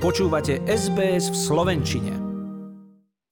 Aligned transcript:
Počúvate 0.00 0.64
SBS 0.64 1.28
v 1.28 1.36
Slovenčine. 1.36 2.12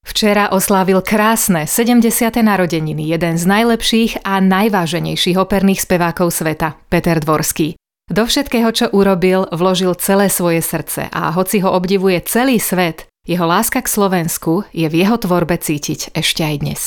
Včera 0.04 0.52
oslávil 0.52 1.00
krásne 1.00 1.64
70. 1.64 2.04
narodeniny 2.44 3.08
jeden 3.08 3.40
z 3.40 3.44
najlepších 3.48 4.20
a 4.20 4.36
najváženejších 4.44 5.40
operných 5.40 5.80
spevákov 5.80 6.28
sveta, 6.28 6.76
Peter 6.92 7.24
Dvorský. 7.24 7.72
Do 8.12 8.28
všetkého, 8.28 8.68
čo 8.76 8.92
urobil, 8.92 9.48
vložil 9.48 9.96
celé 9.96 10.28
svoje 10.28 10.60
srdce 10.60 11.08
a 11.08 11.32
hoci 11.32 11.64
ho 11.64 11.72
obdivuje 11.72 12.20
celý 12.28 12.60
svet, 12.60 13.08
jeho 13.24 13.48
láska 13.48 13.80
k 13.80 13.88
Slovensku 13.88 14.68
je 14.68 14.92
v 14.92 15.08
jeho 15.08 15.16
tvorbe 15.16 15.56
cítiť 15.56 16.12
ešte 16.12 16.44
aj 16.44 16.56
dnes. 16.60 16.80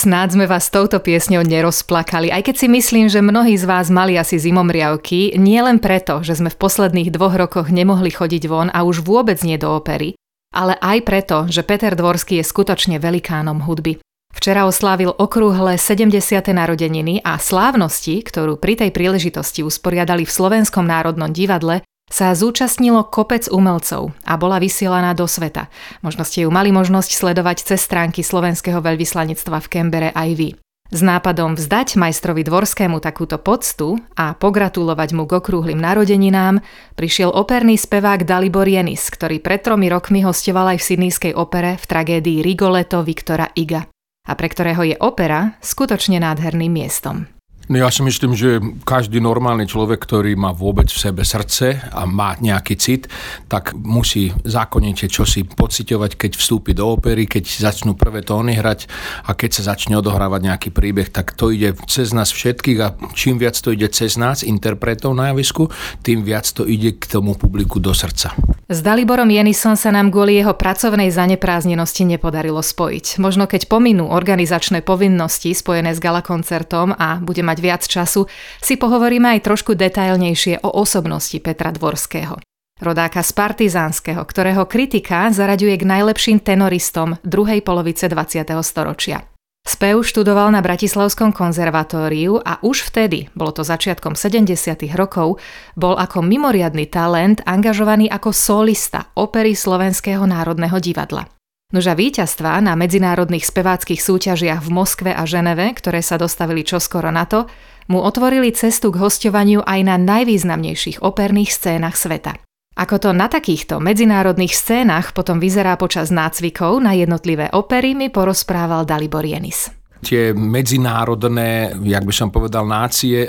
Snáď 0.00 0.32
sme 0.32 0.48
vás 0.48 0.72
touto 0.72 0.96
piesňou 0.96 1.44
nerozplakali, 1.44 2.32
aj 2.32 2.48
keď 2.48 2.56
si 2.56 2.72
myslím, 2.72 3.12
že 3.12 3.20
mnohí 3.20 3.52
z 3.60 3.68
vás 3.68 3.92
mali 3.92 4.16
asi 4.16 4.40
zimomriavky, 4.40 5.36
nie 5.36 5.60
len 5.60 5.76
preto, 5.76 6.24
že 6.24 6.40
sme 6.40 6.48
v 6.48 6.56
posledných 6.56 7.12
dvoch 7.12 7.36
rokoch 7.36 7.68
nemohli 7.68 8.08
chodiť 8.08 8.48
von 8.48 8.72
a 8.72 8.80
už 8.80 9.04
vôbec 9.04 9.36
nie 9.44 9.60
do 9.60 9.68
opery, 9.68 10.16
ale 10.56 10.80
aj 10.80 11.04
preto, 11.04 11.44
že 11.52 11.68
Peter 11.68 11.92
Dvorský 11.92 12.40
je 12.40 12.48
skutočne 12.48 12.96
velikánom 12.96 13.60
hudby. 13.68 14.00
Včera 14.32 14.64
oslávil 14.64 15.12
okrúhle 15.12 15.76
70. 15.76 16.16
narodeniny 16.48 17.20
a 17.20 17.36
slávnosti, 17.36 18.24
ktorú 18.24 18.56
pri 18.56 18.80
tej 18.80 18.96
príležitosti 18.96 19.60
usporiadali 19.60 20.24
v 20.24 20.32
Slovenskom 20.32 20.88
národnom 20.88 21.28
divadle, 21.28 21.84
sa 22.10 22.34
zúčastnilo 22.34 23.06
kopec 23.06 23.46
umelcov 23.48 24.10
a 24.26 24.34
bola 24.34 24.58
vysielaná 24.58 25.14
do 25.14 25.30
sveta. 25.30 25.70
Možno 26.02 26.26
ste 26.26 26.44
ju 26.44 26.50
mali 26.50 26.74
možnosť 26.74 27.14
sledovať 27.14 27.64
cez 27.64 27.80
stránky 27.80 28.26
slovenského 28.26 28.82
veľvyslanectva 28.82 29.62
v 29.62 29.70
Kembere 29.70 30.10
aj 30.10 30.30
vy. 30.34 30.50
S 30.90 31.06
nápadom 31.06 31.54
vzdať 31.54 31.94
majstrovi 31.94 32.42
Dvorskému 32.42 32.98
takúto 32.98 33.38
poctu 33.38 33.94
a 34.18 34.34
pogratulovať 34.34 35.14
mu 35.14 35.22
k 35.30 35.38
okrúhlym 35.38 35.78
narodeninám 35.78 36.66
prišiel 36.98 37.30
operný 37.30 37.78
spevák 37.78 38.26
Dalibor 38.26 38.66
Jenis, 38.66 39.06
ktorý 39.06 39.38
pred 39.38 39.62
tromi 39.62 39.86
rokmi 39.86 40.26
hostoval 40.26 40.74
aj 40.74 40.82
v 40.82 40.86
Sydneyskej 40.90 41.32
opere 41.38 41.78
v 41.78 41.84
tragédii 41.86 42.42
Rigoletto 42.42 43.06
Viktora 43.06 43.54
Iga 43.54 43.86
a 44.26 44.32
pre 44.34 44.50
ktorého 44.50 44.82
je 44.82 44.96
opera 44.98 45.54
skutočne 45.62 46.18
nádherným 46.18 46.74
miestom. 46.74 47.30
No 47.70 47.78
ja 47.78 47.86
si 47.86 48.02
myslím, 48.02 48.34
že 48.34 48.58
každý 48.82 49.22
normálny 49.22 49.62
človek, 49.70 50.02
ktorý 50.02 50.34
má 50.34 50.50
vôbec 50.50 50.90
v 50.90 50.98
sebe 51.06 51.22
srdce 51.22 51.78
a 51.94 52.02
má 52.02 52.34
nejaký 52.34 52.74
cit, 52.74 53.06
tak 53.46 53.78
musí 53.78 54.34
zákonite 54.42 55.06
čosi 55.06 55.46
pociťovať, 55.46 56.18
keď 56.18 56.34
vstúpi 56.34 56.74
do 56.74 56.90
opery, 56.98 57.30
keď 57.30 57.46
začnú 57.46 57.94
prvé 57.94 58.26
tóny 58.26 58.58
hrať 58.58 58.90
a 59.22 59.38
keď 59.38 59.62
sa 59.62 59.70
začne 59.70 59.94
odohrávať 60.02 60.50
nejaký 60.50 60.74
príbeh, 60.74 61.14
tak 61.14 61.38
to 61.38 61.54
ide 61.54 61.78
cez 61.86 62.10
nás 62.10 62.34
všetkých 62.34 62.78
a 62.82 62.98
čím 63.14 63.38
viac 63.38 63.54
to 63.54 63.70
ide 63.70 63.86
cez 63.94 64.18
nás, 64.18 64.42
interpretov 64.42 65.14
na 65.14 65.30
javisku, 65.30 65.70
tým 66.02 66.26
viac 66.26 66.50
to 66.50 66.66
ide 66.66 66.98
k 66.98 67.06
tomu 67.06 67.38
publiku 67.38 67.78
do 67.78 67.94
srdca. 67.94 68.34
S 68.70 68.82
Daliborom 68.82 69.30
Jenisom 69.30 69.78
sa 69.78 69.94
nám 69.94 70.10
kvôli 70.14 70.38
jeho 70.38 70.54
pracovnej 70.58 71.10
zanepráznenosti 71.10 72.06
nepodarilo 72.06 72.62
spojiť. 72.62 73.22
Možno 73.22 73.46
keď 73.46 73.66
pominú 73.66 74.10
organizačné 74.10 74.82
povinnosti 74.82 75.54
spojené 75.54 75.94
s 75.94 75.98
galakoncertom 75.98 76.94
a 76.94 77.18
bude 77.18 77.42
mať 77.42 77.59
viac 77.60 77.84
času, 77.84 78.26
si 78.58 78.74
pohovoríme 78.80 79.38
aj 79.38 79.44
trošku 79.44 79.76
detailnejšie 79.76 80.64
o 80.64 80.72
osobnosti 80.80 81.36
Petra 81.38 81.70
Dvorského. 81.70 82.40
Rodáka 82.80 83.20
z 83.20 83.36
Partizánskeho, 83.36 84.24
ktorého 84.24 84.64
kritika 84.64 85.28
zaraďuje 85.28 85.76
k 85.76 85.84
najlepším 85.84 86.40
tenoristom 86.40 87.20
druhej 87.20 87.60
polovice 87.60 88.08
20. 88.08 88.40
storočia. 88.64 89.28
Spev 89.60 90.00
študoval 90.00 90.48
na 90.48 90.64
Bratislavskom 90.64 91.36
konzervatóriu 91.36 92.40
a 92.40 92.56
už 92.64 92.88
vtedy, 92.88 93.28
bolo 93.36 93.52
to 93.52 93.60
začiatkom 93.60 94.16
70. 94.16 94.56
rokov, 94.96 95.36
bol 95.76 96.00
ako 96.00 96.24
mimoriadný 96.24 96.88
talent 96.88 97.44
angažovaný 97.44 98.08
ako 98.08 98.32
solista 98.32 99.12
opery 99.12 99.52
Slovenského 99.52 100.24
národného 100.24 100.80
divadla. 100.80 101.28
Noža 101.70 101.94
víťazstva 101.94 102.58
na 102.58 102.74
medzinárodných 102.74 103.46
speváckých 103.46 104.02
súťažiach 104.02 104.58
v 104.66 104.70
Moskve 104.74 105.10
a 105.14 105.22
Ženeve, 105.22 105.70
ktoré 105.78 106.02
sa 106.02 106.18
dostavili 106.18 106.66
čoskoro 106.66 107.14
na 107.14 107.30
to, 107.30 107.46
mu 107.86 108.02
otvorili 108.02 108.50
cestu 108.50 108.90
k 108.90 108.98
hostovaniu 108.98 109.62
aj 109.62 109.80
na 109.86 109.94
najvýznamnejších 109.94 110.98
operných 110.98 111.54
scénach 111.54 111.94
sveta. 111.94 112.42
Ako 112.74 112.98
to 112.98 113.10
na 113.14 113.30
takýchto 113.30 113.78
medzinárodných 113.78 114.50
scénach 114.50 115.14
potom 115.14 115.38
vyzerá 115.38 115.78
počas 115.78 116.10
nácvikov 116.10 116.82
na 116.82 116.90
jednotlivé 116.98 117.54
opery, 117.54 117.94
mi 117.94 118.10
porozprával 118.10 118.82
Dalibor 118.82 119.22
Jenis 119.22 119.79
tie 120.00 120.32
medzinárodné, 120.32 121.76
jak 121.84 122.04
by 122.04 122.14
som 122.14 122.28
povedal, 122.32 122.64
nácie 122.64 123.24
e, 123.24 123.28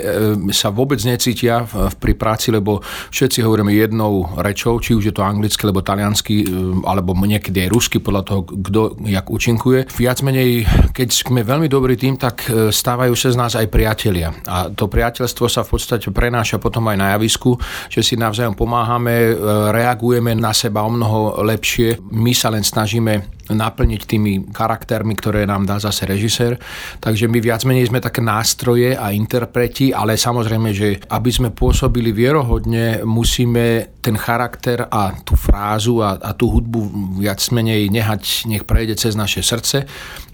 sa 0.50 0.72
vôbec 0.72 0.98
necítia 1.04 1.68
pri 2.00 2.16
práci, 2.16 2.48
lebo 2.48 2.80
všetci 3.12 3.44
hovoríme 3.44 3.72
jednou 3.72 4.24
rečou, 4.40 4.80
či 4.80 4.96
už 4.96 5.12
je 5.12 5.14
to 5.14 5.24
anglicky, 5.24 5.62
alebo 5.68 5.84
taliansky, 5.84 6.36
e, 6.42 6.46
alebo 6.88 7.12
niekedy 7.12 7.68
aj 7.68 7.70
rusky, 7.70 7.96
podľa 8.00 8.22
toho, 8.24 8.40
kto 8.48 8.80
jak 9.04 9.28
účinkuje. 9.28 9.92
Viac 9.92 10.18
menej, 10.24 10.64
keď 10.96 11.08
sme 11.12 11.44
veľmi 11.44 11.68
dobrý 11.68 11.94
tým, 11.94 12.16
tak 12.16 12.48
e, 12.48 12.72
stávajú 12.72 13.12
sa 13.12 13.28
z 13.32 13.36
nás 13.36 13.52
aj 13.52 13.68
priatelia. 13.68 14.32
A 14.48 14.72
to 14.72 14.88
priateľstvo 14.88 15.46
sa 15.46 15.60
v 15.62 15.76
podstate 15.76 16.08
prenáša 16.08 16.56
potom 16.56 16.88
aj 16.88 16.96
na 16.96 17.08
javisku, 17.16 17.60
že 17.92 18.00
si 18.00 18.16
navzájom 18.16 18.56
pomáhame, 18.56 19.34
reagujeme 19.72 20.32
na 20.36 20.52
seba 20.56 20.84
o 20.84 20.90
mnoho 20.90 21.44
lepšie. 21.44 22.00
My 22.12 22.32
sa 22.32 22.48
len 22.52 22.64
snažíme 22.64 23.41
naplniť 23.50 24.00
tými 24.06 24.32
charaktermi, 24.54 25.18
ktoré 25.18 25.42
nám 25.48 25.66
dá 25.66 25.82
zase 25.82 26.06
režisér. 26.06 26.60
Takže 27.02 27.26
my 27.26 27.38
viac 27.42 27.66
menej 27.66 27.90
sme 27.90 27.98
také 27.98 28.22
nástroje 28.22 28.94
a 28.94 29.10
interpreti, 29.10 29.90
ale 29.90 30.14
samozrejme, 30.14 30.70
že 30.70 31.02
aby 31.10 31.30
sme 31.32 31.48
pôsobili 31.50 32.14
vierohodne, 32.14 33.02
musíme 33.02 33.98
ten 33.98 34.14
charakter 34.14 34.86
a 34.86 35.14
tú 35.22 35.34
frázu 35.34 36.02
a, 36.02 36.18
a 36.18 36.30
tú 36.34 36.50
hudbu 36.50 36.80
viac 37.18 37.42
menej 37.50 37.90
nehať, 37.90 38.46
nech 38.46 38.62
prejde 38.66 38.94
cez 38.98 39.18
naše 39.18 39.42
srdce. 39.42 39.86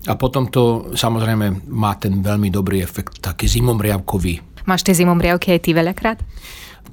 A 0.09 0.15
potom 0.17 0.49
to 0.49 0.93
samozrejme 0.97 1.69
má 1.69 1.93
ten 2.01 2.25
veľmi 2.25 2.49
dobrý 2.49 2.81
efekt, 2.81 3.21
taký 3.21 3.45
zimomriavkový. 3.45 4.65
Máš 4.65 4.85
tie 4.85 4.97
zimomriavky 4.97 5.53
aj 5.57 5.61
ty 5.65 5.71
veľakrát? 5.73 6.19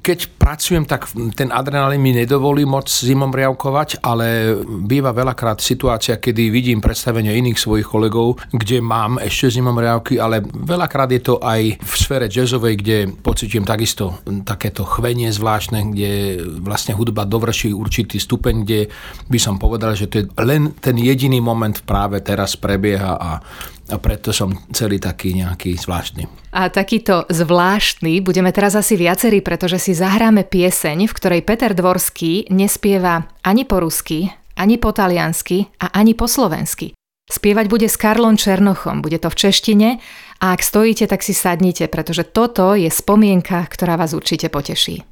Keď 0.06 0.38
pracujem, 0.38 0.86
tak 0.86 1.10
ten 1.34 1.50
adrenalín 1.50 1.98
mi 1.98 2.14
nedovolí 2.14 2.62
moc 2.62 2.86
zimom 2.86 3.34
riavkovať, 3.34 4.06
ale 4.06 4.54
býva 4.86 5.10
veľakrát 5.10 5.58
situácia, 5.58 6.22
kedy 6.22 6.46
vidím 6.54 6.78
predstavenie 6.78 7.34
iných 7.34 7.58
svojich 7.58 7.90
kolegov, 7.90 8.38
kde 8.54 8.78
mám 8.78 9.18
ešte 9.18 9.58
zimom 9.58 9.74
riavky, 9.74 10.22
ale 10.22 10.46
veľakrát 10.46 11.10
je 11.10 11.22
to 11.26 11.42
aj 11.42 11.82
v 11.82 11.94
sfére 11.98 12.30
jazzovej, 12.30 12.74
kde 12.78 12.96
pocitím 13.18 13.66
takisto 13.66 14.22
takéto 14.46 14.86
chvenie 14.86 15.34
zvláštne, 15.34 15.90
kde 15.90 16.38
vlastne 16.62 16.94
hudba 16.94 17.26
dovrší 17.26 17.74
určitý 17.74 18.22
stupeň, 18.22 18.54
kde 18.62 18.80
by 19.26 19.38
som 19.42 19.58
povedal, 19.58 19.98
že 19.98 20.06
to 20.06 20.22
je 20.22 20.24
len 20.38 20.70
ten 20.78 20.94
jediný 21.02 21.42
moment 21.42 21.82
práve 21.82 22.22
teraz 22.22 22.54
prebieha 22.54 23.18
a 23.18 23.42
a 23.86 23.96
preto 24.02 24.34
som 24.34 24.50
celý 24.74 24.98
taký 24.98 25.34
nejaký 25.38 25.78
zvláštny. 25.78 26.26
A 26.50 26.66
takýto 26.72 27.28
zvláštny 27.30 28.18
budeme 28.24 28.50
teraz 28.50 28.74
asi 28.74 28.98
viacerí, 28.98 29.44
pretože 29.44 29.78
si 29.78 29.92
zahráme 29.94 30.42
pieseň, 30.42 31.06
v 31.06 31.16
ktorej 31.16 31.40
Peter 31.46 31.70
Dvorský 31.70 32.50
nespieva 32.50 33.30
ani 33.46 33.62
po 33.62 33.78
rusky, 33.78 34.26
ani 34.58 34.80
po 34.80 34.90
taliansky 34.90 35.70
a 35.78 35.94
ani 35.94 36.16
po 36.16 36.26
slovensky. 36.26 36.96
Spievať 37.26 37.66
bude 37.66 37.90
s 37.90 37.98
Karlom 37.98 38.38
Černochom, 38.38 39.02
bude 39.02 39.18
to 39.18 39.26
v 39.26 39.50
češtine 39.50 39.88
a 40.38 40.44
ak 40.54 40.62
stojíte, 40.62 41.10
tak 41.10 41.26
si 41.26 41.34
sadnite, 41.34 41.90
pretože 41.90 42.22
toto 42.22 42.78
je 42.78 42.86
spomienka, 42.86 43.66
ktorá 43.66 43.98
vás 43.98 44.14
určite 44.14 44.46
poteší. 44.46 45.02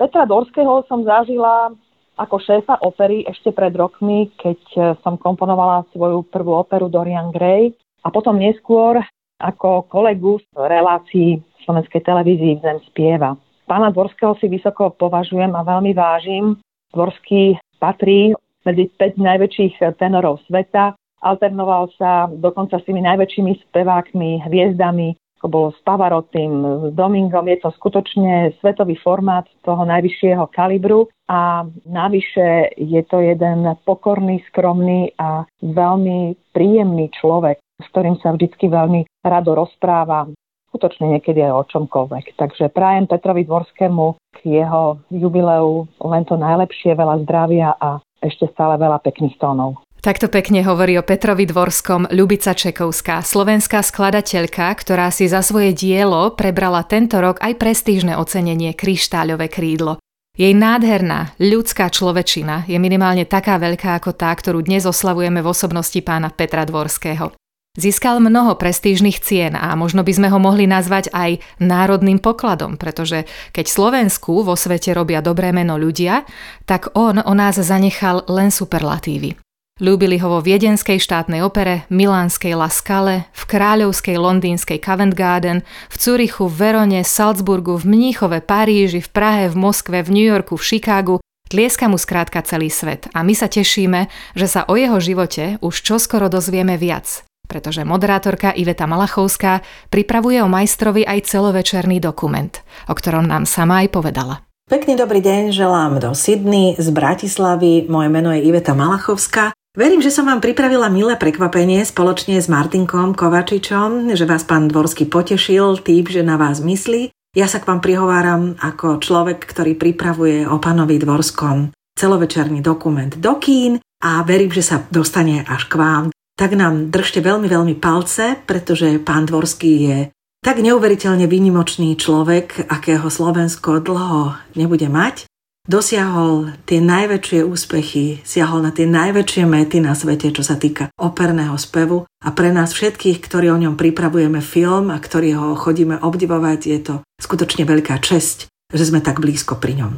Petra 0.00 0.24
Dorského 0.24 0.82
som 0.88 1.04
zažila 1.04 1.76
ako 2.16 2.36
šéfa 2.38 2.84
opery 2.84 3.24
ešte 3.24 3.52
pred 3.56 3.72
rokmi, 3.72 4.28
keď 4.36 4.60
e, 4.72 4.78
som 5.00 5.16
komponovala 5.16 5.88
svoju 5.96 6.28
prvú 6.28 6.60
operu 6.60 6.92
Dorian 6.92 7.32
Gray 7.32 7.72
a 8.04 8.08
potom 8.12 8.36
neskôr 8.36 9.00
ako 9.40 9.88
kolegu 9.88 10.38
z 10.38 10.46
relácií 10.54 11.40
slovenskej 11.64 12.02
televízii 12.04 12.60
Zem 12.60 12.78
spieva. 12.90 13.34
Pána 13.64 13.90
Dvorského 13.90 14.36
si 14.38 14.46
vysoko 14.50 14.92
považujem 14.92 15.50
a 15.56 15.64
veľmi 15.64 15.96
vážim. 15.96 16.60
Dvorský 16.92 17.56
patrí 17.80 18.36
medzi 18.62 18.86
5 18.94 19.18
najväčších 19.18 19.80
tenorov 19.98 20.44
sveta, 20.46 20.94
alternoval 21.22 21.90
sa 21.98 22.28
dokonca 22.30 22.78
s 22.78 22.86
tými 22.86 23.02
najväčšími 23.02 23.52
spevákmi, 23.70 24.46
hviezdami 24.46 25.16
ako 25.42 25.50
bolo 25.50 25.68
s 25.74 25.80
Pavarotým, 25.82 26.54
s 26.86 26.94
Domingom. 26.94 27.50
Je 27.50 27.58
to 27.58 27.74
skutočne 27.74 28.54
svetový 28.62 28.94
formát 29.02 29.42
toho 29.66 29.82
najvyššieho 29.82 30.46
kalibru 30.54 31.10
a 31.26 31.66
navyše 31.82 32.70
je 32.78 33.02
to 33.10 33.18
jeden 33.18 33.66
pokorný, 33.82 34.38
skromný 34.46 35.10
a 35.18 35.42
veľmi 35.58 36.38
príjemný 36.54 37.10
človek, 37.18 37.58
s 37.58 37.86
ktorým 37.90 38.22
sa 38.22 38.30
vždy 38.30 38.54
veľmi 38.54 39.02
rado 39.26 39.58
rozpráva 39.58 40.30
skutočne 40.70 41.18
niekedy 41.18 41.42
aj 41.42 41.52
o 41.58 41.68
čomkoľvek. 41.74 42.38
Takže 42.38 42.70
prajem 42.70 43.10
Petrovi 43.10 43.42
Dvorskému 43.42 44.14
k 44.38 44.62
jeho 44.62 45.02
jubileu 45.10 45.90
len 46.00 46.22
to 46.22 46.38
najlepšie, 46.38 46.94
veľa 46.94 47.26
zdravia 47.26 47.74
a 47.82 47.98
ešte 48.22 48.46
stále 48.54 48.78
veľa 48.78 49.02
pekných 49.02 49.36
tónov. 49.42 49.82
Takto 50.02 50.26
pekne 50.26 50.66
hovorí 50.66 50.98
o 50.98 51.06
Petrovi 51.06 51.46
Dvorskom 51.46 52.10
Ľubica 52.10 52.58
Čekovská, 52.58 53.22
slovenská 53.22 53.86
skladateľka, 53.86 54.74
ktorá 54.74 55.14
si 55.14 55.30
za 55.30 55.46
svoje 55.46 55.70
dielo 55.78 56.34
prebrala 56.34 56.82
tento 56.82 57.22
rok 57.22 57.38
aj 57.38 57.54
prestížne 57.54 58.18
ocenenie 58.18 58.74
Kryštáľové 58.74 59.46
krídlo. 59.46 60.02
Jej 60.34 60.58
nádherná, 60.58 61.38
ľudská 61.38 61.86
človečina 61.86 62.66
je 62.66 62.82
minimálne 62.82 63.22
taká 63.30 63.62
veľká 63.62 64.02
ako 64.02 64.10
tá, 64.18 64.34
ktorú 64.34 64.66
dnes 64.66 64.82
oslavujeme 64.90 65.38
v 65.38 65.46
osobnosti 65.46 66.02
pána 66.02 66.34
Petra 66.34 66.66
Dvorského. 66.66 67.30
Získal 67.78 68.18
mnoho 68.18 68.58
prestížnych 68.58 69.22
cien 69.22 69.54
a 69.54 69.70
možno 69.78 70.02
by 70.02 70.12
sme 70.18 70.28
ho 70.34 70.42
mohli 70.42 70.66
nazvať 70.66 71.14
aj 71.14 71.38
národným 71.62 72.18
pokladom, 72.18 72.74
pretože 72.74 73.22
keď 73.54 73.70
Slovensku 73.70 74.42
vo 74.42 74.58
svete 74.58 74.90
robia 74.98 75.22
dobré 75.22 75.54
meno 75.54 75.78
ľudia, 75.78 76.26
tak 76.66 76.90
on 76.98 77.22
o 77.22 77.32
nás 77.38 77.54
zanechal 77.54 78.26
len 78.26 78.50
superlatívy. 78.50 79.38
Ľúbili 79.80 80.20
ho 80.20 80.28
vo 80.28 80.44
viedenskej 80.44 81.00
štátnej 81.00 81.40
opere, 81.40 81.88
milánskej 81.88 82.52
La 82.52 82.68
Scale, 82.68 83.26
v 83.32 83.42
kráľovskej 83.48 84.20
londýnskej 84.20 84.76
Covent 84.84 85.16
Garden, 85.16 85.64
v 85.88 85.96
Curichu, 85.96 86.44
v 86.44 86.54
Verone, 86.60 87.00
Salzburgu, 87.00 87.80
v 87.80 87.88
Mníchove, 87.88 88.44
Paríži, 88.44 89.00
v 89.00 89.08
Prahe, 89.08 89.48
v 89.48 89.56
Moskve, 89.56 90.04
v 90.04 90.12
New 90.12 90.28
Yorku, 90.28 90.60
v 90.60 90.66
Chicagu. 90.76 91.16
Tlieska 91.48 91.88
mu 91.88 91.96
skrátka 91.96 92.44
celý 92.44 92.68
svet 92.68 93.08
a 93.16 93.24
my 93.24 93.32
sa 93.32 93.48
tešíme, 93.48 94.12
že 94.36 94.44
sa 94.44 94.68
o 94.68 94.76
jeho 94.76 95.00
živote 95.00 95.56
už 95.64 95.74
čoskoro 95.80 96.28
dozvieme 96.28 96.76
viac, 96.76 97.24
pretože 97.48 97.80
moderátorka 97.88 98.52
Iveta 98.52 98.84
Malachovská 98.84 99.64
pripravuje 99.88 100.44
o 100.44 100.52
majstrovi 100.52 101.08
aj 101.08 101.32
celovečerný 101.32 101.96
dokument, 101.96 102.52
o 102.88 102.94
ktorom 102.96 103.24
nám 103.24 103.48
sama 103.48 103.80
aj 103.84 103.88
povedala. 103.88 104.44
Pekný 104.68 105.00
dobrý 105.00 105.24
deň 105.24 105.52
želám 105.52 106.00
do 106.00 106.12
Sydney 106.12 106.76
z 106.76 106.88
Bratislavy. 106.92 107.88
Moje 107.88 108.08
meno 108.12 108.32
je 108.32 108.40
Iveta 108.46 108.72
Malachovská 108.72 109.52
Verím, 109.72 110.04
že 110.04 110.12
som 110.12 110.28
vám 110.28 110.44
pripravila 110.44 110.92
milé 110.92 111.16
prekvapenie 111.16 111.80
spoločne 111.88 112.36
s 112.36 112.44
Martinkom 112.44 113.16
Kovačičom, 113.16 114.12
že 114.12 114.28
vás 114.28 114.44
pán 114.44 114.68
Dvorsky 114.68 115.08
potešil 115.08 115.80
tým, 115.80 116.04
že 116.12 116.20
na 116.20 116.36
vás 116.36 116.60
myslí. 116.60 117.08
Ja 117.32 117.48
sa 117.48 117.56
k 117.56 117.72
vám 117.72 117.80
prihováram 117.80 118.52
ako 118.60 119.00
človek, 119.00 119.40
ktorý 119.40 119.72
pripravuje 119.80 120.44
o 120.44 120.60
pánovi 120.60 121.00
Dvorskom 121.00 121.72
celovečerný 121.96 122.60
dokument 122.60 123.16
do 123.16 123.40
kín 123.40 123.80
a 124.04 124.20
verím, 124.28 124.52
že 124.52 124.60
sa 124.60 124.84
dostane 124.92 125.40
až 125.48 125.64
k 125.64 125.80
vám. 125.80 126.04
Tak 126.36 126.52
nám 126.52 126.92
držte 126.92 127.24
veľmi, 127.24 127.48
veľmi 127.48 127.72
palce, 127.80 128.36
pretože 128.44 129.00
pán 129.00 129.24
Dvorský 129.24 129.72
je 129.88 129.98
tak 130.44 130.60
neuveriteľne 130.60 131.24
výnimočný 131.24 131.96
človek, 131.96 132.68
akého 132.68 133.08
Slovensko 133.08 133.80
dlho 133.80 134.36
nebude 134.52 134.92
mať 134.92 135.31
dosiahol 135.66 136.58
tie 136.66 136.82
najväčšie 136.82 137.46
úspechy, 137.46 138.18
siahol 138.26 138.66
na 138.66 138.74
tie 138.74 138.86
najväčšie 138.86 139.46
mety 139.46 139.78
na 139.78 139.94
svete, 139.94 140.34
čo 140.34 140.42
sa 140.42 140.58
týka 140.58 140.90
operného 140.98 141.54
spevu 141.54 142.04
a 142.06 142.28
pre 142.34 142.50
nás 142.50 142.74
všetkých, 142.74 143.22
ktorí 143.22 143.50
o 143.50 143.58
ňom 143.58 143.78
pripravujeme 143.78 144.42
film 144.42 144.90
a 144.90 144.98
ktorí 144.98 145.38
ho 145.38 145.54
chodíme 145.54 146.02
obdivovať, 146.02 146.60
je 146.66 146.78
to 146.82 146.94
skutočne 147.22 147.62
veľká 147.62 148.02
česť, 148.02 148.50
že 148.74 148.84
sme 148.84 148.98
tak 148.98 149.22
blízko 149.22 149.58
pri 149.62 149.78
ňom. 149.86 149.92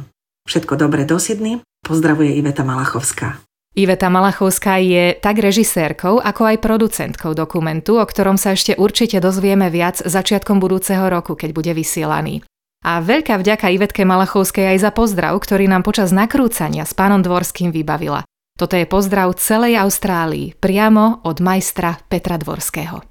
Všetko 0.45 0.77
dobré 0.77 1.09
do 1.09 1.17
Sydney, 1.17 1.65
pozdravuje 1.81 2.37
Iveta 2.37 2.61
Malachovská. 2.61 3.41
Iveta 3.75 4.07
Malachovská 4.07 4.79
je 4.79 5.19
tak 5.19 5.41
režisérkou, 5.41 6.23
ako 6.23 6.41
aj 6.47 6.63
producentkou 6.63 7.35
dokumentu, 7.35 7.99
o 7.99 8.05
ktorom 8.07 8.39
sa 8.39 8.55
ešte 8.55 8.77
určite 8.79 9.19
dozvieme 9.19 9.67
viac 9.67 9.99
začiatkom 9.99 10.63
budúceho 10.63 11.11
roku, 11.11 11.35
keď 11.35 11.51
bude 11.51 11.73
vysielaný. 11.75 12.45
A 12.85 13.01
veľká 13.01 13.41
vďaka 13.41 13.73
Ivetke 13.73 14.05
Malachovskej 14.05 14.77
aj 14.77 14.85
za 14.85 14.91
pozdrav, 14.93 15.33
ktorý 15.41 15.65
nám 15.65 15.81
počas 15.81 16.13
nakrúcania 16.13 16.85
s 16.85 16.93
pánom 16.93 17.25
Dvorským 17.25 17.73
vybavila. 17.73 18.21
Toto 18.53 18.77
je 18.77 18.85
pozdrav 18.85 19.33
celej 19.41 19.81
Austrálii, 19.81 20.53
priamo 20.53 21.25
od 21.25 21.41
majstra 21.41 21.97
Petra 22.05 22.37
Dvorského. 22.37 23.01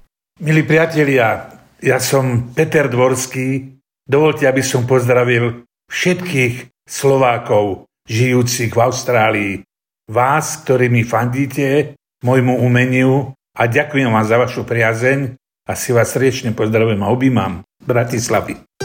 Milí 0.47 0.63
priatelia, 0.63 1.59
ja 1.83 1.99
som 1.99 2.55
Peter 2.55 2.87
Dvorský. 2.87 3.75
Dovolte, 4.07 4.47
aby 4.47 4.63
som 4.63 4.87
pozdravil 4.87 5.67
všetkých 5.91 6.87
Slovákov 6.87 7.91
žijúcich 8.07 8.71
v 8.71 8.79
Austrálii. 8.79 9.55
Vás, 10.07 10.63
ktorí 10.63 10.87
mi 10.87 11.03
fandíte, 11.03 11.99
môjmu 12.23 12.63
umeniu 12.63 13.35
a 13.59 13.67
ďakujem 13.67 14.07
vám 14.07 14.23
za 14.23 14.39
vašu 14.39 14.63
priazeň 14.63 15.35
a 15.67 15.73
si 15.75 15.91
vás 15.91 16.15
srdečne 16.15 16.53
pozdravujem 16.55 17.01
a 17.03 17.11
objímam. 17.11 17.53
Bratislavy. 17.83 18.84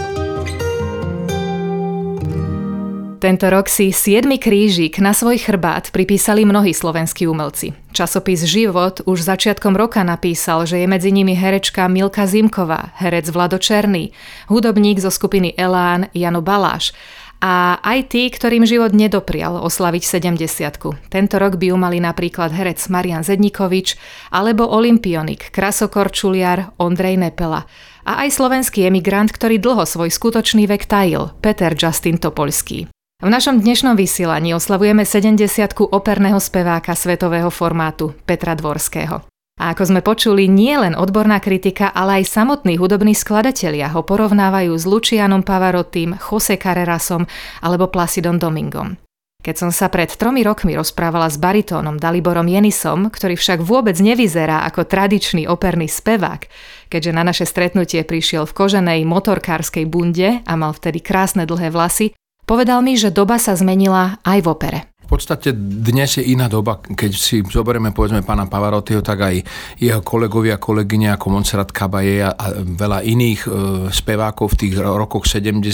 Tento 3.20 3.52
rok 3.52 3.68
si 3.68 3.92
7. 3.92 4.24
krížik 4.40 5.04
na 5.04 5.12
svoj 5.12 5.44
chrbát 5.44 5.92
pripísali 5.92 6.48
mnohí 6.48 6.72
slovenskí 6.72 7.28
umelci. 7.28 7.76
Časopis 7.92 8.48
Život 8.48 9.04
už 9.04 9.28
začiatkom 9.28 9.76
roka 9.76 10.00
napísal, 10.08 10.64
že 10.64 10.80
je 10.80 10.88
medzi 10.88 11.12
nimi 11.12 11.36
herečka 11.36 11.92
Milka 11.92 12.24
Zimková, 12.24 12.96
herec 12.96 13.28
Vlado 13.28 13.60
Černý, 13.60 14.16
hudobník 14.48 15.04
zo 15.04 15.12
skupiny 15.12 15.52
Elán 15.60 16.08
Jano 16.16 16.40
Baláš 16.40 16.96
a 17.44 17.84
aj 17.84 18.08
tí, 18.08 18.32
ktorým 18.32 18.64
život 18.64 18.96
nedoprial 18.96 19.60
oslaviť 19.68 20.04
70 20.40 21.12
Tento 21.12 21.36
rok 21.36 21.60
by 21.60 21.66
ju 21.72 21.76
mali 21.76 22.00
napríklad 22.00 22.56
herec 22.56 22.80
Marian 22.88 23.28
Zednikovič 23.28 24.00
alebo 24.32 24.64
olimpionik, 24.64 25.52
krasokorčuliar 25.52 26.72
Ondrej 26.80 27.20
Nepela 27.20 27.68
a 28.08 28.24
aj 28.24 28.32
slovenský 28.32 28.88
emigrant, 28.88 29.28
ktorý 29.28 29.60
dlho 29.60 29.84
svoj 29.84 30.08
skutočný 30.08 30.72
vek 30.72 30.88
tajil, 30.88 31.36
Peter 31.44 31.76
Justin 31.76 32.16
Topolský. 32.16 32.88
V 33.20 33.28
našom 33.28 33.60
dnešnom 33.60 34.00
vysielaní 34.00 34.56
oslavujeme 34.56 35.04
70 35.04 35.44
operného 35.92 36.40
speváka 36.40 36.96
svetového 36.96 37.52
formátu 37.52 38.16
Petra 38.24 38.56
Dvorského. 38.56 39.28
A 39.60 39.76
ako 39.76 39.92
sme 39.92 40.00
počuli, 40.00 40.48
nie 40.48 40.72
len 40.80 40.96
odborná 40.96 41.44
kritika, 41.44 41.92
ale 41.92 42.24
aj 42.24 42.32
samotní 42.32 42.80
hudobní 42.80 43.12
skladatelia 43.12 43.92
ho 43.92 44.08
porovnávajú 44.08 44.72
s 44.72 44.88
Lucianom 44.88 45.44
Pavarottim, 45.44 46.16
Jose 46.16 46.56
Carrerasom 46.56 47.28
alebo 47.60 47.92
Placidom 47.92 48.40
Domingom. 48.40 48.96
Keď 49.44 49.68
som 49.68 49.72
sa 49.76 49.92
pred 49.92 50.16
tromi 50.16 50.40
rokmi 50.40 50.80
rozprávala 50.80 51.28
s 51.28 51.36
baritónom 51.36 52.00
Daliborom 52.00 52.48
Jenisom, 52.48 53.12
ktorý 53.12 53.36
však 53.36 53.60
vôbec 53.60 54.00
nevyzerá 54.00 54.64
ako 54.64 54.88
tradičný 54.88 55.44
operný 55.44 55.92
spevák, 55.92 56.48
keďže 56.88 57.12
na 57.12 57.28
naše 57.28 57.44
stretnutie 57.44 58.00
prišiel 58.08 58.48
v 58.48 58.56
koženej 58.56 59.04
motorkárskej 59.04 59.84
bunde 59.92 60.40
a 60.48 60.54
mal 60.56 60.72
vtedy 60.72 61.04
krásne 61.04 61.44
dlhé 61.44 61.68
vlasy, 61.68 62.16
Povedal 62.50 62.82
mi, 62.82 62.98
že 62.98 63.14
doba 63.14 63.38
sa 63.38 63.54
zmenila 63.54 64.18
aj 64.26 64.42
v 64.42 64.48
opere. 64.50 64.80
Podstate 65.10 65.58
dnes 65.58 66.22
je 66.22 66.24
iná 66.30 66.46
doba, 66.46 66.78
keď 66.78 67.12
si 67.18 67.42
zoberieme 67.42 67.90
povedzme 67.90 68.22
pána 68.22 68.46
Pavarottiho, 68.46 69.02
tak 69.02 69.26
aj 69.26 69.36
jeho 69.82 70.06
kolegovia, 70.06 70.62
kolegyne 70.62 71.10
ako 71.18 71.34
Montserrat 71.34 71.74
Caballé 71.74 72.22
a 72.22 72.38
veľa 72.62 73.02
iných 73.02 73.42
e, 73.42 73.50
spevákov 73.90 74.54
v 74.54 74.58
tých 74.62 74.74
rokoch 74.78 75.26
70 75.26 75.66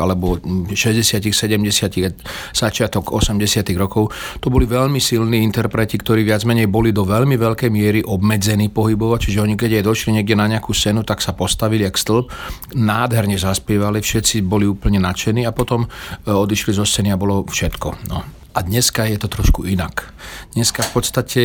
alebo 0.00 0.40
60 0.40 0.96
70 1.28 2.56
začiatok 2.56 3.12
80 3.12 3.68
rokov, 3.76 4.16
to 4.40 4.48
boli 4.48 4.64
veľmi 4.64 4.96
silní 4.96 5.44
interpreti, 5.44 6.00
ktorí 6.00 6.24
viac 6.24 6.48
menej 6.48 6.72
boli 6.72 6.88
do 6.88 7.04
veľmi 7.04 7.36
veľkej 7.36 7.68
miery 7.68 8.00
obmedzení 8.00 8.72
pohybovať, 8.72 9.28
čiže 9.28 9.44
oni 9.44 9.60
keď 9.60 9.84
aj 9.84 9.92
došli 9.92 10.10
niekde 10.16 10.40
na 10.40 10.48
nejakú 10.48 10.72
scénu, 10.72 11.04
tak 11.04 11.20
sa 11.20 11.36
postavili 11.36 11.84
jak 11.84 12.00
stĺp, 12.00 12.32
nádherne 12.80 13.36
zaspievali, 13.36 14.00
všetci 14.00 14.40
boli 14.40 14.64
úplne 14.64 15.04
nadšení 15.04 15.44
a 15.44 15.52
potom 15.52 15.84
e, 15.84 15.88
odišli 16.32 16.72
zo 16.72 16.88
scény 16.88 17.12
a 17.12 17.20
bolo 17.20 17.44
všetko. 17.44 18.08
No. 18.08 18.39
A 18.50 18.66
dneska 18.66 19.06
je 19.06 19.14
to 19.14 19.30
trošku 19.30 19.62
inak. 19.62 20.10
Dneska 20.58 20.82
v 20.82 20.90
podstate 20.90 21.42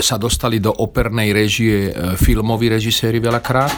sa 0.00 0.16
dostali 0.16 0.56
do 0.60 0.72
opernej 0.72 1.32
režie 1.32 1.88
e, 1.88 2.16
filmoví 2.16 2.68
režiséri 2.72 3.20
veľakrát. 3.20 3.72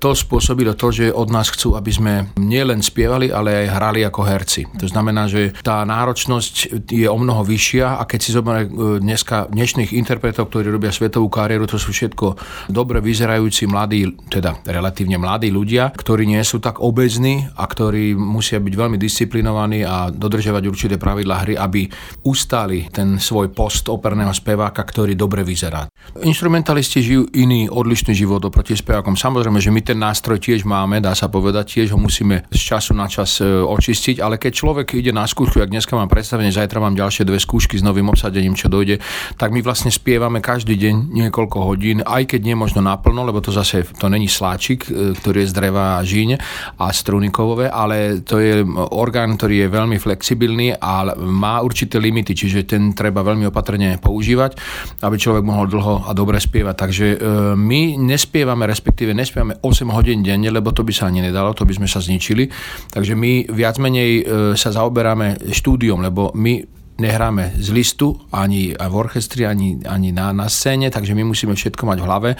To 0.00 0.16
spôsobilo 0.16 0.72
to, 0.72 0.92
že 0.92 1.06
od 1.12 1.28
nás 1.28 1.52
chcú, 1.52 1.76
aby 1.76 1.92
sme 1.92 2.12
nielen 2.40 2.80
spievali, 2.80 3.28
ale 3.28 3.64
aj 3.64 3.66
hrali 3.76 4.00
ako 4.04 4.20
herci. 4.24 4.64
To 4.80 4.88
znamená, 4.88 5.28
že 5.28 5.52
tá 5.60 5.84
náročnosť 5.84 6.84
je 6.88 7.08
o 7.08 7.16
mnoho 7.16 7.44
vyššia 7.44 8.00
a 8.00 8.02
keď 8.08 8.20
si 8.20 8.30
zoberieme 8.32 9.00
dneska 9.00 9.52
dnešných 9.52 9.92
interpretov, 9.96 10.48
ktorí 10.48 10.72
robia 10.72 10.92
svetovú 10.92 11.28
kariéru, 11.28 11.68
to 11.68 11.80
sú 11.80 11.92
všetko 11.92 12.36
dobre 12.72 13.00
vyzerajúci 13.04 13.68
mladí, 13.68 14.08
teda 14.28 14.60
relatívne 14.64 15.16
mladí 15.20 15.52
ľudia, 15.52 15.92
ktorí 15.92 16.24
nie 16.28 16.40
sú 16.44 16.60
tak 16.60 16.80
obezní 16.80 17.48
a 17.56 17.64
ktorí 17.64 18.16
musia 18.16 18.60
byť 18.60 18.74
veľmi 18.76 18.96
disciplinovaní 18.96 19.84
a 19.84 20.08
dodržiavať 20.12 20.62
určité 20.68 20.94
pravidlá 20.96 21.36
hry, 21.44 21.54
aby 21.56 21.88
ustáli 22.22 22.86
ten 22.94 23.18
svoj 23.18 23.50
post 23.50 23.90
operného 23.90 24.30
speváka, 24.30 24.82
ktorý 24.86 25.18
dobre 25.18 25.42
vyzerá. 25.42 25.90
Instrumentalisti 26.22 27.02
žijú 27.02 27.26
iný 27.34 27.66
odlišný 27.66 28.14
život 28.14 28.38
oproti 28.46 28.78
spevákom. 28.78 29.18
Samozrejme, 29.18 29.58
že 29.58 29.74
my 29.74 29.82
ten 29.82 29.98
nástroj 29.98 30.38
tiež 30.38 30.62
máme, 30.62 31.02
dá 31.02 31.18
sa 31.18 31.26
povedať, 31.26 31.82
tiež 31.82 31.94
ho 31.94 31.98
musíme 31.98 32.46
z 32.46 32.60
času 32.62 32.94
na 32.94 33.10
čas 33.10 33.42
e, 33.42 33.46
očistiť, 33.46 34.22
ale 34.22 34.38
keď 34.38 34.52
človek 34.54 34.86
ide 34.94 35.10
na 35.10 35.26
skúšku, 35.26 35.58
ak 35.58 35.74
dneska 35.74 35.98
mám 35.98 36.06
predstavenie, 36.06 36.54
zajtra 36.54 36.78
mám 36.78 36.94
ďalšie 36.94 37.26
dve 37.26 37.42
skúšky 37.42 37.74
s 37.74 37.82
novým 37.82 38.06
obsadením, 38.06 38.54
čo 38.54 38.70
dojde, 38.70 39.02
tak 39.34 39.50
my 39.50 39.58
vlastne 39.58 39.90
spievame 39.90 40.38
každý 40.38 40.78
deň 40.78 41.10
niekoľko 41.10 41.58
hodín, 41.66 42.06
aj 42.06 42.38
keď 42.38 42.40
nie 42.46 42.54
možno 42.54 42.86
naplno, 42.86 43.26
lebo 43.26 43.42
to 43.42 43.50
zase 43.50 43.82
to 43.98 44.06
není 44.06 44.30
sláčik, 44.30 44.86
e, 44.86 45.18
ktorý 45.18 45.42
je 45.42 45.50
z 45.50 45.56
dreva 45.58 45.98
a 45.98 46.06
žíň 46.06 46.38
a 46.78 46.86
struny 46.94 47.34
kovové, 47.34 47.66
ale 47.66 48.22
to 48.22 48.38
je 48.38 48.62
orgán, 48.94 49.34
ktorý 49.34 49.66
je 49.66 49.74
veľmi 49.74 49.98
flexibilný 49.98 50.78
a 50.78 51.18
má 51.18 51.58
určité 51.64 51.98
limity 51.98 52.11
limity, 52.12 52.36
čiže 52.36 52.68
ten 52.68 52.92
treba 52.92 53.24
veľmi 53.24 53.48
opatrne 53.48 53.96
používať, 53.96 54.60
aby 55.00 55.16
človek 55.16 55.40
mohol 55.40 55.72
dlho 55.72 56.04
a 56.04 56.12
dobre 56.12 56.36
spievať. 56.36 56.74
Takže 56.76 57.06
e, 57.08 57.16
my 57.56 57.96
nespievame, 57.96 58.68
respektíve 58.68 59.16
nespievame 59.16 59.56
8 59.64 59.88
hodín 59.96 60.20
denne, 60.20 60.52
lebo 60.52 60.76
to 60.76 60.84
by 60.84 60.92
sa 60.92 61.08
ani 61.08 61.24
nedalo, 61.24 61.56
to 61.56 61.64
by 61.64 61.72
sme 61.72 61.88
sa 61.88 62.04
zničili. 62.04 62.52
Takže 62.92 63.16
my 63.16 63.48
viac 63.48 63.80
menej 63.80 64.10
e, 64.20 64.22
sa 64.60 64.68
zaoberáme 64.68 65.48
štúdiom, 65.48 66.04
lebo 66.04 66.36
my 66.36 66.82
nehráme 67.00 67.56
z 67.56 67.72
listu, 67.72 68.14
ani 68.30 68.76
v 68.76 68.94
orchestri, 68.94 69.48
ani, 69.48 69.80
ani 69.88 70.12
na, 70.12 70.30
na 70.30 70.46
scéne, 70.46 70.92
takže 70.92 71.16
my 71.16 71.24
musíme 71.24 71.56
všetko 71.56 71.88
mať 71.88 71.98
v 71.98 72.06
hlave. 72.06 72.30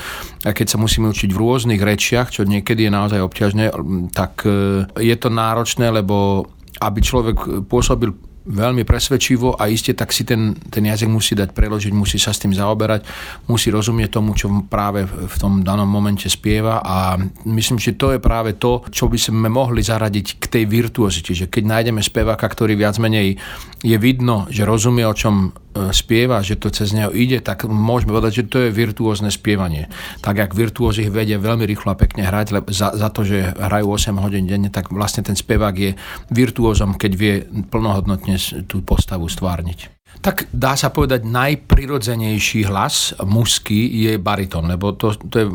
A 0.45 0.51
keď 0.53 0.77
sa 0.77 0.79
musíme 0.79 1.09
učiť 1.09 1.33
v 1.33 1.41
rôznych 1.41 1.81
rečiach, 1.81 2.29
čo 2.29 2.45
niekedy 2.45 2.87
je 2.87 2.93
naozaj 2.93 3.21
obťažné, 3.25 3.65
tak 4.13 4.45
e, 4.45 4.87
je 5.01 5.17
to 5.17 5.33
náročné, 5.33 5.89
lebo 5.89 6.47
aby 6.83 6.99
človek 7.01 7.67
pôsobil 7.67 8.13
veľmi 8.43 8.83
presvedčivo 8.83 9.55
a 9.55 9.71
iste 9.71 9.95
tak 9.95 10.11
si 10.11 10.27
ten, 10.27 10.59
ten 10.69 10.83
jazyk 10.83 11.07
musí 11.07 11.39
dať 11.39 11.55
preložiť, 11.55 11.93
musí 11.95 12.19
sa 12.19 12.35
s 12.35 12.43
tým 12.43 12.51
zaoberať, 12.51 13.07
musí 13.47 13.71
rozumieť 13.71 14.19
tomu, 14.19 14.35
čo 14.35 14.51
práve 14.67 15.07
v 15.07 15.37
tom 15.39 15.63
danom 15.63 15.87
momente 15.87 16.27
spieva 16.27 16.83
a 16.83 17.17
myslím, 17.47 17.79
že 17.79 17.95
to 17.95 18.15
je 18.15 18.21
práve 18.21 18.59
to, 18.59 18.83
čo 18.91 19.07
by 19.07 19.19
sme 19.19 19.47
mohli 19.47 19.81
zaradiť 19.81 20.43
k 20.43 20.45
tej 20.59 20.65
virtuozite, 20.67 21.33
že 21.33 21.47
keď 21.47 21.63
nájdeme 21.79 22.03
speváka, 22.03 22.45
ktorý 22.51 22.75
viac 22.75 22.99
menej 22.99 23.39
je 23.83 23.97
vidno, 23.99 24.51
že 24.51 24.67
rozumie, 24.67 25.07
o 25.07 25.15
čom 25.15 25.55
spieva, 25.93 26.45
že 26.45 26.61
to 26.61 26.69
cez 26.69 26.93
neho 26.93 27.09
ide, 27.13 27.41
tak 27.41 27.65
môžeme 27.65 28.13
povedať, 28.13 28.45
že 28.45 28.49
to 28.49 28.59
je 28.69 28.71
virtuózne 28.71 29.33
spievanie. 29.33 29.89
Tak 30.21 30.37
jak 30.37 30.53
virtuózi 30.53 31.09
vedia 31.09 31.41
veľmi 31.41 31.65
rýchlo 31.65 31.97
a 31.97 32.01
pekne 32.01 32.29
hrať 32.29 32.47
lebo 32.53 32.69
za, 32.69 32.93
za 32.93 33.09
to, 33.09 33.25
že 33.25 33.57
hrajú 33.57 33.87
8 33.89 34.21
hodín 34.21 34.45
denne, 34.45 34.69
tak 34.69 34.93
vlastne 34.93 35.25
ten 35.25 35.37
spevák 35.37 35.75
je 35.75 35.91
virtuózom, 36.29 36.97
keď 37.01 37.13
vie 37.17 37.35
plnohodnotne 37.73 38.37
tú 38.69 38.85
postavu 38.85 39.29
stvárniť. 39.29 40.02
Tak 40.23 40.55
dá 40.55 40.79
sa 40.79 40.95
povedať, 40.95 41.27
najprirodzenejší 41.27 42.71
hlas 42.71 43.11
mužský 43.27 44.07
je 44.07 44.13
baritón, 44.23 44.71
lebo 44.71 44.95
to, 44.95 45.19
to 45.27 45.37
je, 45.43 45.47
e, 45.51 45.53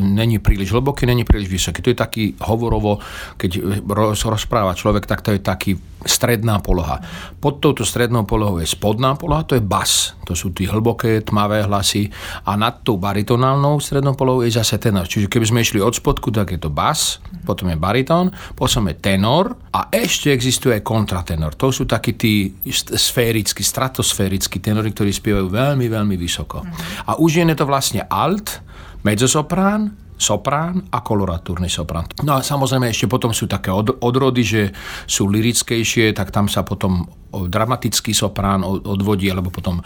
není 0.00 0.40
príliš 0.40 0.72
hlboký, 0.72 1.04
není 1.04 1.28
príliš 1.28 1.52
vysoký. 1.52 1.84
To 1.84 1.92
je 1.92 1.98
taký 2.00 2.24
hovorovo, 2.40 2.96
keď 3.36 3.60
roz, 3.84 4.24
rozpráva 4.24 4.72
človek, 4.72 5.04
tak 5.04 5.20
to 5.20 5.36
je 5.36 5.44
taký 5.44 5.76
stredná 6.00 6.64
poloha. 6.64 6.96
Pod 7.40 7.60
touto 7.60 7.84
strednou 7.84 8.24
polohou 8.24 8.56
je 8.60 8.68
spodná 8.68 9.20
poloha, 9.20 9.44
to 9.44 9.56
je 9.56 9.60
bas. 9.60 10.16
To 10.24 10.32
sú 10.32 10.54
tie 10.56 10.64
hlboké, 10.64 11.20
tmavé 11.20 11.68
hlasy. 11.68 12.08
A 12.48 12.56
nad 12.56 12.80
tou 12.80 12.96
baritonálnou 12.96 13.84
strednou 13.84 14.16
polohou 14.16 14.40
je 14.40 14.56
zase 14.56 14.80
tenor. 14.80 15.04
Čiže 15.04 15.28
keby 15.28 15.44
sme 15.44 15.60
išli 15.60 15.80
od 15.82 15.92
spodku, 15.92 16.32
tak 16.32 16.56
je 16.56 16.60
to 16.60 16.72
bas, 16.72 17.20
potom 17.44 17.68
je 17.68 17.76
baritón, 17.76 18.32
potom 18.56 18.88
je 18.88 18.96
tenor 18.96 19.60
a 19.74 19.92
ešte 19.92 20.32
existuje 20.32 20.80
aj 20.80 20.86
kontratenor. 20.86 21.52
To 21.60 21.68
sú 21.68 21.84
takí 21.84 22.16
tí 22.16 22.48
sférickí, 22.96 23.60
stratosférickí 23.90 24.62
tenory, 24.62 24.94
ktorí 24.94 25.10
spievajú 25.10 25.50
veľmi, 25.50 25.90
veľmi 25.90 26.14
vysoko. 26.14 26.62
A 27.10 27.18
už 27.18 27.42
je 27.42 27.56
to 27.58 27.66
vlastne 27.66 28.06
alt, 28.06 28.62
mezzosoprán, 29.02 29.90
soprán 30.14 30.86
a 30.94 31.00
koloratúrny 31.02 31.66
soprán. 31.66 32.06
No 32.22 32.38
a 32.38 32.44
samozrejme 32.44 32.92
ešte 32.92 33.10
potom 33.10 33.34
sú 33.34 33.50
také 33.50 33.72
odrody, 33.74 34.44
že 34.46 34.62
sú 35.08 35.26
lirickejšie, 35.26 36.12
tak 36.14 36.30
tam 36.30 36.46
sa 36.46 36.62
potom 36.62 37.08
dramatický 37.32 38.12
soprán 38.12 38.62
odvodí, 38.62 39.32
alebo 39.32 39.48
potom 39.50 39.80
e, 39.80 39.82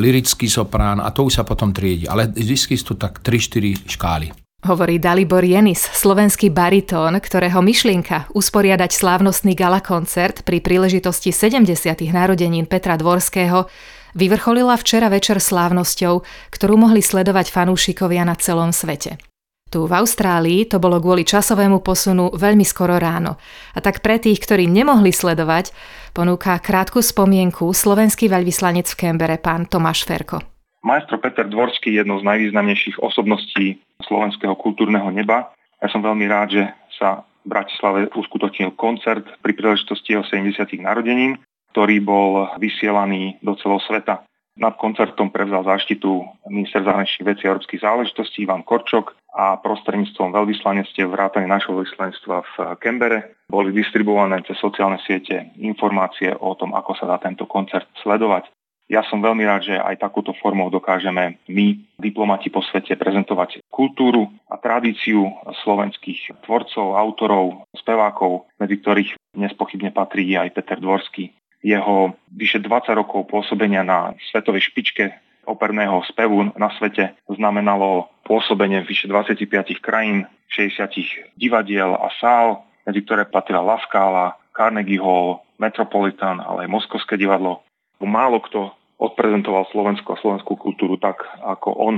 lirický 0.00 0.48
soprán 0.48 1.04
a 1.04 1.12
to 1.12 1.28
už 1.28 1.38
sa 1.38 1.44
potom 1.44 1.70
triedi. 1.70 2.08
Ale 2.08 2.32
vždy 2.32 2.74
sú 2.80 2.96
tak 2.96 3.20
3-4 3.20 3.84
škály. 3.84 4.43
Hovorí 4.64 4.96
Dalibor 4.96 5.44
Jenis, 5.44 5.76
slovenský 5.92 6.48
baritón, 6.48 7.20
ktorého 7.20 7.60
myšlienka 7.60 8.32
usporiadať 8.32 8.96
slávnostný 8.96 9.52
gala 9.52 9.84
koncert 9.84 10.40
pri 10.40 10.64
príležitosti 10.64 11.36
70. 11.36 11.68
narodenín 12.08 12.64
Petra 12.64 12.96
Dvorského 12.96 13.68
vyvrcholila 14.16 14.72
včera 14.80 15.12
večer 15.12 15.36
slávnosťou, 15.36 16.24
ktorú 16.48 16.80
mohli 16.80 17.04
sledovať 17.04 17.52
fanúšikovia 17.52 18.24
na 18.24 18.40
celom 18.40 18.72
svete. 18.72 19.20
Tu 19.68 19.84
v 19.84 19.92
Austrálii 19.92 20.64
to 20.64 20.80
bolo 20.80 20.96
kvôli 20.96 21.28
časovému 21.28 21.84
posunu 21.84 22.32
veľmi 22.32 22.64
skoro 22.64 22.96
ráno. 22.96 23.36
A 23.76 23.84
tak 23.84 24.00
pre 24.00 24.16
tých, 24.16 24.40
ktorí 24.40 24.64
nemohli 24.64 25.12
sledovať, 25.12 25.76
ponúka 26.16 26.56
krátku 26.56 27.04
spomienku 27.04 27.68
slovenský 27.68 28.32
veľvyslanec 28.32 28.88
v 28.88 28.96
Kembere 28.96 29.36
pán 29.36 29.68
Tomáš 29.68 30.08
Ferko. 30.08 30.40
Majstro 30.84 31.20
Peter 31.20 31.44
Dvorský 31.44 31.92
je 31.92 32.00
jednou 32.00 32.16
z 32.20 32.28
najvýznamnejších 32.28 33.00
osobností 33.00 33.76
slovenského 34.06 34.54
kultúrneho 34.56 35.08
neba. 35.10 35.52
Ja 35.80 35.88
som 35.92 36.00
veľmi 36.00 36.24
rád, 36.28 36.48
že 36.56 36.62
sa 36.96 37.24
v 37.44 37.52
Bratislave 37.52 38.08
uskutočnil 38.14 38.72
koncert 38.78 39.24
pri 39.44 39.52
príležitosti 39.52 40.16
jeho 40.16 40.24
70. 40.24 40.80
narodenín, 40.80 41.36
ktorý 41.76 42.00
bol 42.00 42.48
vysielaný 42.56 43.36
do 43.44 43.52
celého 43.60 43.82
sveta. 43.84 44.24
Nad 44.54 44.78
koncertom 44.78 45.34
prevzal 45.34 45.66
záštitu 45.66 46.22
minister 46.46 46.86
zahraničných 46.86 47.26
vecí 47.26 47.42
a 47.44 47.50
európskych 47.50 47.82
záležitostí 47.82 48.46
Ivan 48.46 48.62
Korčok 48.62 49.18
a 49.34 49.58
prostredníctvom 49.58 50.30
veľvyslanectiev 50.30 51.10
vrátane 51.10 51.50
našho 51.50 51.74
veľvyslanectva 51.74 52.36
v 52.38 52.54
Kembere 52.78 53.42
boli 53.50 53.74
distribuované 53.74 54.46
cez 54.46 54.54
sociálne 54.62 55.02
siete 55.02 55.50
informácie 55.58 56.30
o 56.38 56.54
tom, 56.54 56.70
ako 56.70 56.94
sa 56.94 57.10
dá 57.10 57.18
tento 57.18 57.50
koncert 57.50 57.90
sledovať. 57.98 58.46
Ja 58.84 59.00
som 59.08 59.24
veľmi 59.24 59.48
rád, 59.48 59.64
že 59.64 59.80
aj 59.80 59.96
takúto 59.96 60.36
formou 60.36 60.68
dokážeme 60.68 61.40
my, 61.48 61.66
diplomati 61.96 62.52
po 62.52 62.60
svete, 62.60 62.92
prezentovať 63.00 63.64
kultúru 63.72 64.28
a 64.44 64.60
tradíciu 64.60 65.24
slovenských 65.64 66.44
tvorcov, 66.44 66.92
autorov, 66.92 67.64
spevákov, 67.72 68.44
medzi 68.60 68.76
ktorých 68.84 69.10
nespochybne 69.40 69.88
patrí 69.88 70.36
aj 70.36 70.52
Peter 70.52 70.76
Dvorský 70.76 71.32
jeho 71.64 72.12
vyše 72.28 72.60
20 72.60 72.92
rokov 72.92 73.24
pôsobenia 73.24 73.80
na 73.80 74.12
svetovej 74.28 74.68
špičke 74.68 75.16
operného 75.48 76.04
spevu 76.08 76.52
na 76.60 76.68
svete 76.76 77.16
znamenalo 77.24 78.12
pôsobenie 78.28 78.84
vyše 78.84 79.08
25 79.08 79.80
krajín, 79.80 80.28
60 80.52 81.40
divadiel 81.40 81.96
a 81.96 82.12
sál, 82.20 82.68
medzi 82.84 83.00
ktoré 83.04 83.24
patrila 83.24 83.64
La 83.64 83.80
Scala, 83.88 84.36
Carnegie 84.52 85.00
Hall, 85.00 85.40
Metropolitan, 85.56 86.40
ale 86.40 86.68
aj 86.68 86.72
Moskovské 86.72 87.16
divadlo. 87.16 87.64
Málo 88.02 88.42
kto 88.46 88.70
odprezentoval 88.98 89.66
Slovensku 89.74 90.06
a 90.14 90.20
slovenskú 90.20 90.54
kultúru 90.54 90.96
tak, 90.96 91.22
ako 91.42 91.74
on. 91.74 91.96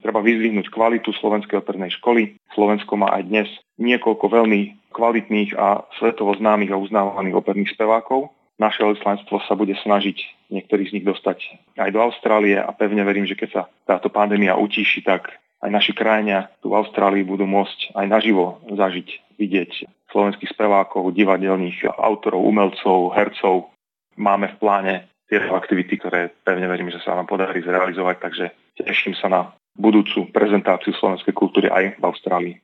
Treba 0.00 0.24
vyzvihnúť 0.24 0.72
kvalitu 0.72 1.12
slovenskej 1.12 1.60
opernej 1.60 1.92
školy. 2.00 2.40
Slovensko 2.56 2.96
má 2.96 3.12
aj 3.12 3.22
dnes 3.28 3.48
niekoľko 3.76 4.32
veľmi 4.32 4.90
kvalitných 4.96 5.52
a 5.60 5.84
svetovo 6.00 6.32
známych 6.40 6.72
a 6.72 6.80
uznávaných 6.80 7.36
operných 7.36 7.76
spevákov, 7.76 8.32
naše 8.60 8.84
veľvyslanectvo 8.84 9.40
sa 9.48 9.56
bude 9.56 9.72
snažiť 9.80 10.20
niektorých 10.52 10.92
z 10.92 10.94
nich 11.00 11.06
dostať 11.08 11.38
aj 11.80 11.90
do 11.96 12.00
Austrálie 12.04 12.60
a 12.60 12.68
pevne 12.76 13.00
verím, 13.08 13.24
že 13.24 13.32
keď 13.32 13.48
sa 13.48 13.62
táto 13.88 14.12
pandémia 14.12 14.52
utíši, 14.60 15.00
tak 15.00 15.32
aj 15.64 15.70
naši 15.72 15.96
krajania 15.96 16.52
tu 16.60 16.68
v 16.68 16.76
Austrálii 16.76 17.24
budú 17.24 17.48
môcť 17.48 17.96
aj 17.96 18.06
naživo 18.12 18.60
zažiť, 18.68 19.40
vidieť 19.40 19.88
slovenských 20.12 20.52
spevákov, 20.52 21.16
divadelných 21.16 21.88
autorov, 21.88 22.44
umelcov, 22.44 23.16
hercov. 23.16 23.72
Máme 24.20 24.52
v 24.52 24.56
pláne 24.60 24.94
tieto 25.30 25.54
aktivity, 25.54 25.94
ktoré 26.02 26.34
pevne 26.42 26.66
verím, 26.66 26.90
že 26.90 26.98
sa 26.98 27.14
nám 27.14 27.30
podarí 27.30 27.62
zrealizovať, 27.62 28.16
takže 28.18 28.44
teším 28.82 29.14
sa 29.14 29.30
na 29.30 29.40
budúcu 29.78 30.26
prezentáciu 30.34 30.90
slovenskej 30.98 31.30
kultúry 31.30 31.70
aj 31.70 31.94
v 31.96 32.02
Austrálii. 32.02 32.54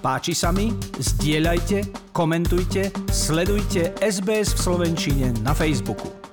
Páči 0.00 0.36
sa 0.36 0.52
mi? 0.52 0.72
Zdieľajte, 1.00 2.12
komentujte, 2.12 2.92
sledujte 3.08 3.92
SBS 4.00 4.56
v 4.56 4.60
Slovenčine 4.60 5.32
na 5.40 5.56
Facebooku. 5.56 6.23